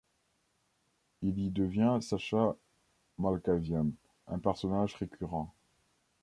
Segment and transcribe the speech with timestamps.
[1.21, 2.55] Il y devient Sacha
[3.19, 3.91] Malkavian,
[4.29, 5.53] un personnage récurrent.